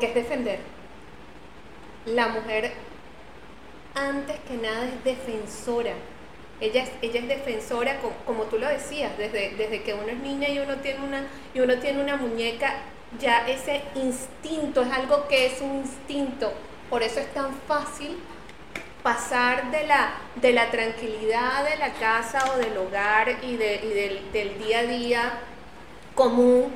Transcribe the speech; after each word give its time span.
que 0.00 0.06
es 0.06 0.14
defender. 0.14 0.58
La 2.06 2.28
mujer, 2.28 2.72
antes 3.94 4.36
que 4.40 4.54
nada, 4.54 4.86
es 4.86 5.04
defensora. 5.04 5.92
Ella 6.60 6.82
es, 6.82 6.90
ella 7.00 7.20
es 7.20 7.28
defensora, 7.28 8.00
como, 8.26 8.44
tú 8.44 8.58
lo 8.58 8.68
decías, 8.68 9.16
desde, 9.16 9.50
desde 9.50 9.82
que 9.82 9.94
uno 9.94 10.08
es 10.08 10.18
niña 10.18 10.48
y 10.48 10.58
uno, 10.58 10.76
tiene 10.76 11.04
una, 11.04 11.24
y 11.54 11.60
uno 11.60 11.78
tiene 11.78 12.02
una 12.02 12.16
muñeca, 12.16 12.74
ya 13.18 13.48
ese 13.48 13.82
instinto 13.94 14.82
es 14.82 14.92
algo 14.92 15.28
que 15.28 15.46
es 15.46 15.60
un 15.60 15.76
instinto. 15.76 16.52
Por 16.90 17.02
eso 17.02 17.20
es 17.20 17.32
tan 17.32 17.54
fácil 17.68 18.18
pasar 19.02 19.70
de 19.70 19.86
la, 19.86 20.12
de 20.36 20.52
la 20.52 20.70
tranquilidad 20.70 21.64
de 21.64 21.76
la 21.76 21.92
casa 21.94 22.52
o 22.52 22.58
del 22.58 22.76
hogar 22.76 23.38
y, 23.42 23.56
del, 23.56 24.32
del, 24.32 24.58
día 24.58 24.80
a 24.80 24.82
día 24.82 25.32
común 26.14 26.70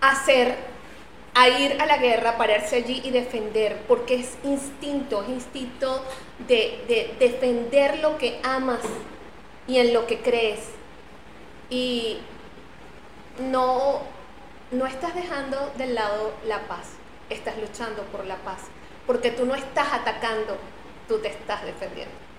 a 0.00 0.14
ser 0.14 0.56
a 1.40 1.48
ir 1.48 1.80
a 1.80 1.86
la 1.86 1.96
guerra, 1.96 2.36
pararse 2.36 2.76
allí 2.76 3.00
y 3.02 3.10
defender, 3.10 3.82
porque 3.88 4.16
es 4.16 4.36
instinto, 4.44 5.22
es 5.22 5.30
instinto 5.30 6.04
de, 6.46 7.14
defender 7.18 7.98
lo 8.00 8.18
que 8.18 8.38
amas 8.42 8.82
y 9.66 9.78
en 9.78 9.94
lo 9.94 10.06
que 10.06 10.20
crees. 10.20 10.60
Y 11.70 12.18
no, 13.38 14.02
no 14.70 14.86
estás 14.86 15.14
dejando 15.14 15.72
del 15.78 15.94
lado 15.94 16.34
la 16.46 16.60
paz, 16.68 16.96
estás 17.30 17.56
luchando 17.56 18.02
por 18.04 18.26
la 18.26 18.36
paz, 18.36 18.60
porque 19.06 19.30
tú 19.30 19.46
no 19.46 19.54
estás 19.54 19.94
atacando, 19.94 20.58
tú 21.08 21.20
te 21.20 21.28
estás 21.28 21.64
defendiendo. 21.64 22.29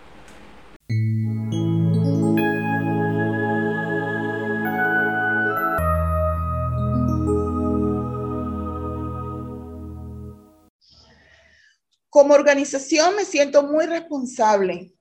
Como 12.11 12.33
organización 12.33 13.15
me 13.15 13.23
siento 13.23 13.63
muy 13.63 13.85
responsable. 13.85 14.93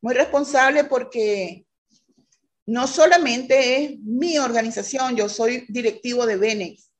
Muy 0.00 0.14
responsable 0.14 0.84
porque 0.84 1.66
no 2.64 2.86
solamente 2.86 3.74
es 3.76 3.98
mi 3.98 4.38
organización, 4.38 5.16
yo 5.16 5.28
soy 5.28 5.66
directivo 5.68 6.26
de 6.26 6.36
Benex, 6.36 6.92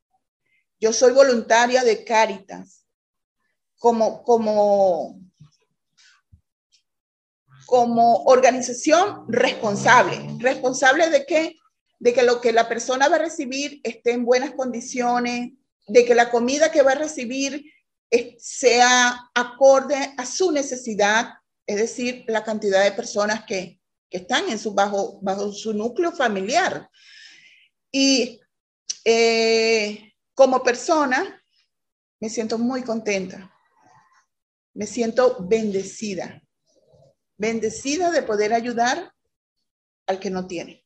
yo 0.81 0.93
soy 0.93 1.13
voluntaria 1.13 1.85
de 1.85 2.05
Caritas. 2.05 2.85
Como, 3.79 4.25
como, 4.25 5.21
como 7.67 8.25
organización 8.25 9.25
responsable. 9.29 10.19
¿Responsable 10.41 11.11
de 11.11 11.25
qué? 11.27 11.57
De 12.01 12.13
que 12.13 12.25
lo 12.25 12.41
que 12.41 12.53
la 12.53 12.69
persona 12.69 13.09
va 13.09 13.17
a 13.17 13.21
recibir 13.21 13.81
esté 13.85 14.13
en 14.13 14.25
buenas 14.25 14.51
condiciones, 14.55 15.53
de 15.87 16.05
que 16.05 16.17
la 16.17 16.33
comida 16.33 16.73
que 16.73 16.83
va 16.83 16.93
a 16.93 16.97
recibir 16.97 17.65
sea 18.39 19.31
acorde 19.35 20.15
a 20.17 20.27
su 20.27 20.53
necesidad, 20.53 21.35
es 21.67 21.77
decir, 21.77 22.25
la 22.29 22.45
cantidad 22.45 22.85
de 22.85 22.93
personas 22.93 23.45
que, 23.45 23.79
están 24.11 24.51
en 24.51 24.59
su, 24.59 24.75
bajo, 24.75 25.19
bajo 25.23 25.51
su 25.53 25.73
núcleo 25.73 26.13
familiar. 26.13 26.87
Y 27.91 28.39
eh, 29.07 30.13
como 30.35 30.63
persona, 30.63 31.43
me 32.21 32.29
siento 32.29 32.59
muy 32.59 32.83
contenta, 32.83 33.51
me 34.75 34.87
siento 34.87 35.39
bendecida, 35.41 36.43
bendecida 37.39 38.11
de 38.11 38.23
poder 38.23 38.53
ayudar 38.53 39.15
al 40.07 40.21
que 40.21 40.29
no 40.29 40.47
tiene. 40.47 40.85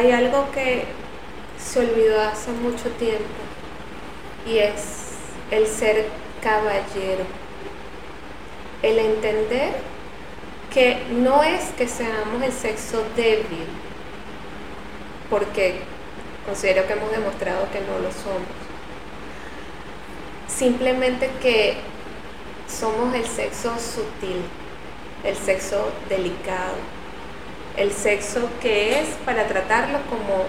Hay 0.00 0.12
algo 0.12 0.50
que 0.52 0.84
se 1.58 1.80
olvidó 1.80 2.22
hace 2.22 2.50
mucho 2.52 2.88
tiempo 2.92 3.42
y 4.46 4.56
es 4.56 5.10
el 5.50 5.66
ser 5.66 6.06
caballero, 6.42 7.24
el 8.82 8.98
entender 8.98 9.74
que 10.72 11.04
no 11.12 11.42
es 11.42 11.64
que 11.76 11.86
seamos 11.86 12.42
el 12.42 12.52
sexo 12.52 13.04
débil, 13.14 13.66
porque 15.28 15.80
considero 16.46 16.86
que 16.86 16.94
hemos 16.94 17.10
demostrado 17.10 17.70
que 17.70 17.80
no 17.80 17.98
lo 17.98 18.10
somos, 18.10 18.48
simplemente 20.48 21.30
que 21.42 21.76
somos 22.66 23.14
el 23.14 23.26
sexo 23.26 23.74
sutil, 23.78 24.40
el 25.24 25.36
sexo 25.36 25.90
delicado, 26.08 26.76
el 27.76 27.92
sexo 27.92 28.48
que 28.60 29.00
es 29.00 29.08
para 29.24 29.46
tratarlo 29.46 29.98
como, 30.08 30.44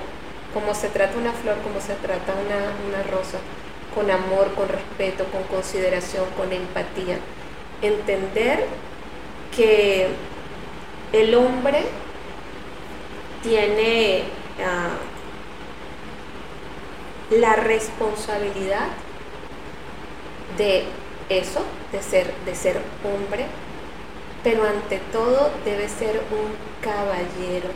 como 0.54 0.74
se 0.74 0.90
trata 0.90 1.18
una 1.18 1.32
flor, 1.32 1.58
como 1.64 1.80
se 1.80 1.94
trata 1.96 2.34
una, 2.34 3.04
rosa, 3.04 3.38
con 3.96 4.10
amor, 4.10 4.54
con 4.54 4.68
respeto, 4.70 5.26
con 5.26 5.44
consideración, 5.44 6.26
con 6.38 6.52
empatía. 6.52 7.20
Entender 7.82 8.66
que 9.56 10.08
el 11.14 11.36
hombre 11.36 11.84
tiene 13.44 14.24
ah, 14.64 14.98
la 17.32 17.56
responsabilidad 17.56 18.88
de 20.58 20.84
eso, 21.30 21.64
de 21.92 22.02
ser, 22.02 22.34
de 22.46 22.56
ser 22.56 22.82
hombre, 23.04 23.46
pero 24.44 24.68
ante 24.68 25.00
todo 25.12 25.52
debe 25.66 25.88
ser 25.88 26.22
un 26.32 26.52
caballero. 26.82 27.70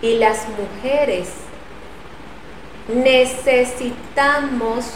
Y 0.00 0.16
las 0.16 0.46
mujeres 0.48 1.28
necesitamos 2.88 4.86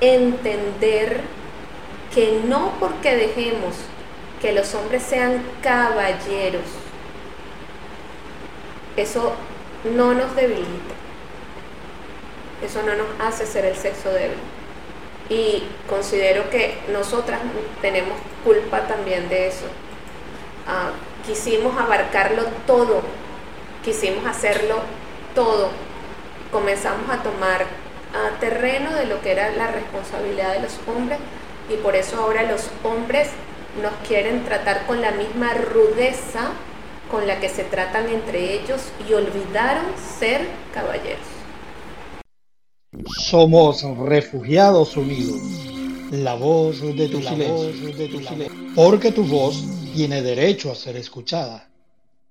entender 0.00 1.20
que 2.14 2.40
no 2.46 2.72
porque 2.80 3.16
dejemos 3.16 3.74
que 4.40 4.52
los 4.52 4.74
hombres 4.74 5.02
sean 5.02 5.42
caballeros, 5.62 6.64
eso 8.96 9.34
no 9.94 10.14
nos 10.14 10.34
debilita, 10.34 10.94
eso 12.64 12.82
no 12.82 12.94
nos 12.94 13.06
hace 13.20 13.46
ser 13.46 13.66
el 13.66 13.76
sexo 13.76 14.10
débil. 14.10 14.38
Y 15.30 15.62
considero 15.88 16.50
que 16.50 16.76
nosotras 16.92 17.40
tenemos 17.80 18.18
culpa 18.44 18.86
también 18.86 19.28
de 19.30 19.46
eso. 19.46 19.64
Ah, 20.66 20.90
quisimos 21.26 21.78
abarcarlo 21.80 22.42
todo, 22.66 23.00
quisimos 23.82 24.26
hacerlo 24.26 24.80
todo. 25.34 25.70
Comenzamos 26.52 27.08
a 27.08 27.22
tomar 27.22 27.64
ah, 28.14 28.30
terreno 28.40 28.92
de 28.92 29.06
lo 29.06 29.22
que 29.22 29.32
era 29.32 29.50
la 29.52 29.68
responsabilidad 29.68 30.52
de 30.52 30.60
los 30.60 30.78
hombres 30.86 31.18
y 31.68 31.76
por 31.76 31.94
eso 31.94 32.20
ahora 32.20 32.42
los 32.42 32.68
hombres 32.82 33.28
nos 33.80 33.92
quieren 34.06 34.44
tratar 34.44 34.84
con 34.86 35.00
la 35.00 35.12
misma 35.12 35.54
rudeza 35.54 36.50
con 37.10 37.26
la 37.26 37.40
que 37.40 37.48
se 37.48 37.64
tratan 37.64 38.08
entre 38.08 38.54
ellos 38.54 38.82
y 39.08 39.14
olvidaron 39.14 39.84
ser 40.18 40.46
caballeros. 40.72 41.39
Somos 43.18 43.82
refugiados 43.82 44.96
unidos. 44.96 45.40
La 46.10 46.34
voz 46.34 46.80
de 46.80 47.08
tu, 47.08 47.22
silencio, 47.22 47.96
de 47.96 48.08
tu 48.08 48.18
silencio. 48.18 48.56
Porque 48.74 49.12
tu 49.12 49.24
voz 49.24 49.64
tiene 49.94 50.22
derecho 50.22 50.70
a 50.70 50.74
ser 50.74 50.96
escuchada. 50.96 51.69